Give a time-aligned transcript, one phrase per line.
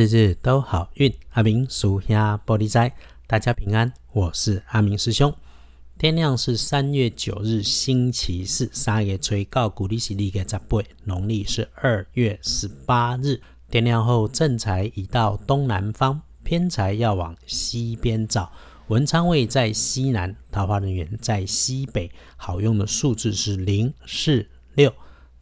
[0.00, 1.14] 日日都好运。
[1.32, 2.90] 阿明属下玻璃斋，
[3.26, 3.92] 大家平安。
[4.14, 5.30] 我是阿明师兄。
[5.98, 8.70] 天亮是三月九日，星期四。
[8.72, 13.42] 三月吹告古历是历个十八，农历是二月十八日。
[13.70, 18.50] 天亮后，正财已到东南方，偏财要往西边找。
[18.86, 22.10] 文昌位在西南，桃花人员在西北。
[22.36, 24.90] 好用的数字是零、四、六。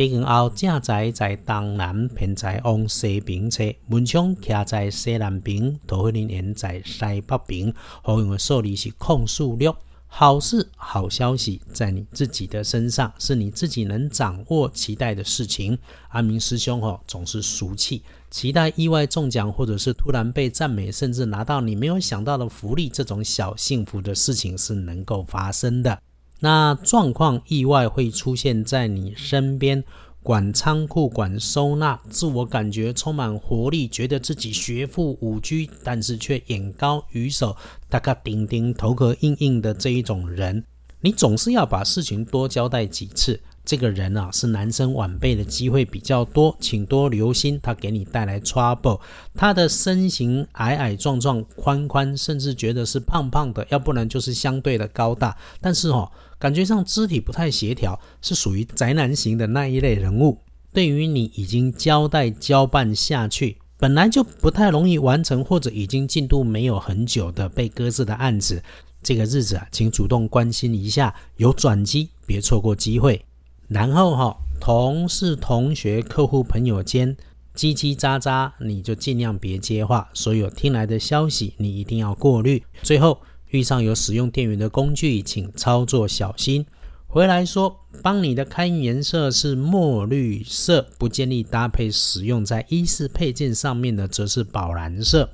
[0.00, 3.70] 地根后正在在东南，偏在往西边车。
[3.86, 7.74] 门窗徛在西南边，桃花人缘在西北边。
[8.00, 9.76] 好用的数字是空数六。
[10.06, 15.78] 好事、好消息在你自己的身上，是你自己能掌握、期待的事情。
[16.08, 26.00] 阿明师兄哦，总是俗气，期待意外中奖，或者是突然被赞美，甚至拿到你没有想到的福利，这种小幸福的事情是能够发生的。
[26.40, 29.84] 那状况意外会出现在你身边。
[30.22, 37.56] 管仓库、管收纳，自我感觉充满活力，觉得自己学富五居，但是却眼高于手，
[37.88, 40.62] 大概钉钉、头壳硬硬的这一种人，
[41.00, 43.40] 你总是要把事情多交代几次。
[43.64, 49.00] 这个人啊，是男生晚辈的机会比较多，请多留心，他给你带来 trouble。
[49.34, 56.10] 他的身形矮矮壮壮、宽宽，甚至觉得是胖胖的，要不然就是相对的高大，但是哦。
[56.40, 60.38] 感觉上肢体不太协调，是属于宅男型的那一类人物。
[60.72, 68.62] 对于你已经交代交办下去，本来就不太容易完成，或者已经进度没有很久的被搁置的案子，
[69.02, 73.22] 这个日子啊，请主动关心一下，有转机，别错过机会。
[73.70, 77.16] 然后哈，同事、同学、客户、朋友间
[77.56, 80.10] 叽叽喳喳，你就尽量别接话。
[80.12, 82.62] 所有听来的消息，你一定要过滤。
[82.82, 83.18] 最后。
[83.50, 86.64] 遇上有使用电源的工具，请操作小心。
[87.08, 95.28] 回来说，帮你的开运颜色是墨绿色，不建议搭配使用在衣饰配件上面的，则是宝蓝色。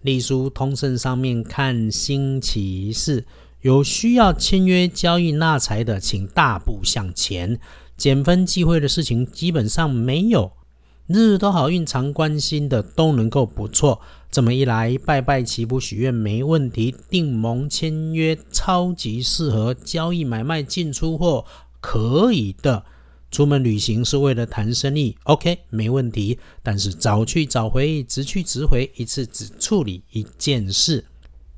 [0.00, 3.24] 隶书通胜上面看星期四，
[3.62, 7.60] 有需要签约交易纳财的，请大步向前。
[7.96, 10.52] 减分忌讳的事情基本上没有。
[11.06, 14.00] 日日都好运，常关心的都能够不错。
[14.30, 21.44] 这么一来，拜拜祈福许愿没问题，订盟签约超级适合，交易买卖进出货
[21.80, 22.84] 可以的。
[23.30, 26.38] 出门旅行是为了谈生意，OK 没问题。
[26.62, 31.04] 但是早去早回，直去直回，一次只处理一件事。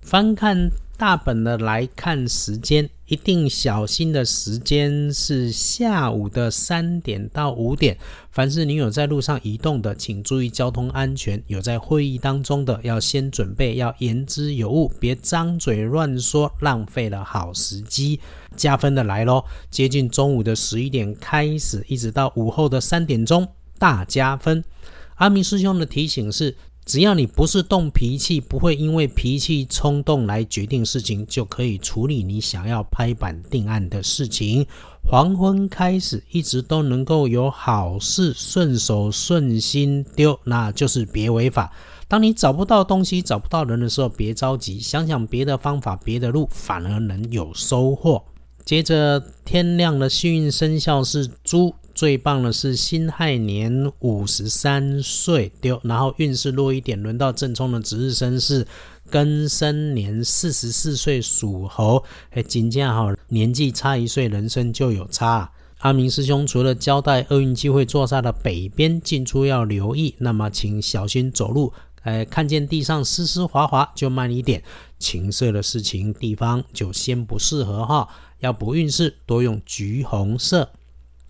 [0.00, 2.88] 翻看大本的来看时间。
[3.06, 7.98] 一定小心的时间是下午的三点到五点。
[8.30, 11.42] 凡是你有在路上移动的，请注意交通安全。
[11.46, 18.18] 有在会议当中的，要先准备，要言之有物，别张嘴乱说，浪费了好时机。
[18.56, 19.44] 加分的来喽！
[19.70, 23.46] 接近中午的十一点开始，一直到午后的三点钟，
[23.78, 24.64] 大加分。
[25.16, 26.56] 阿明师兄的提醒是。
[26.84, 34.66] 只要你不是动脾气，不会因为脾气冲动来决定事情，就可以处理你想要拍板定案的事情。
[35.08, 41.72] 黄昏开始，一直都能够有好事顺手顺心丢，那就是别违法。
[42.08, 48.22] 当你找不到东西、找不到人的时候，别着急，想想别的方法、别的路，反而能有收获。
[48.64, 51.74] 接着，天亮的幸运生肖是猪。
[52.02, 58.66] 最棒的是辛亥年五十三岁丢，然后运势弱一点，轮到正冲的值日生是
[59.08, 65.52] 庚申年四十四岁属猴，哎，金价哈年纪差一岁，人生就有差。
[65.78, 74.60] 阿明师兄除了交代厄运机会坐煞的北边进出要留意，那么请小心走路，哎，看见地上湿湿滑滑就慢一点。
[74.98, 78.08] 情色的事情地方就先不适合哈，
[78.40, 80.68] 要补运势多用橘红色。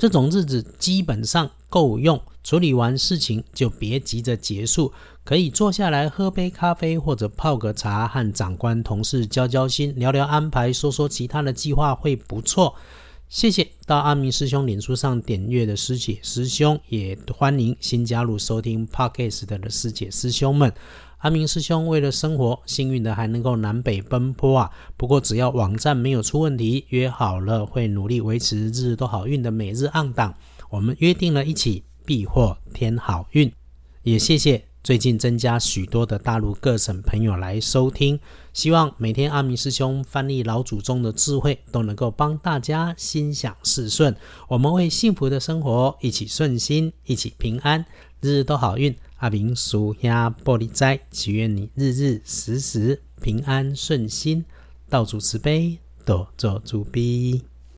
[0.02, 4.92] 这种日子基本上够用，处理完事情就别急着结束，
[5.22, 12.74] 可以坐下来喝杯咖啡或者泡个茶，和长官同事交交心，聊聊安排，说说其他的计划会不错。
[13.28, 20.72] 谢谢到阿明师兄脸书上点阅的师姐师兄，也欢迎新加入收听 Podcast 的师姐师兄们。
[21.22, 24.70] 阿明师兄为了生活，幸运的还能够南北奔波啊！
[24.96, 30.34] 不过只要网站没有出问题，约好了会努力维持日日都好运的每日暗档。
[30.68, 33.52] 我们约定了一起必获添好运，
[34.02, 38.18] 也谢谢最近增加许多的大陆各省朋友来收听。
[38.52, 44.16] 希望每天阿明师兄翻译老祖宗的智慧，都能够帮大家心想事顺。
[44.48, 47.84] 我们为幸福的生活一起顺心，一起平安，
[48.20, 48.92] 日日都好运。
[49.22, 54.44] 阿明属下玻璃斋，祈愿你日日时时平安顺心，
[54.90, 57.40] 道主慈悲，多做主悲。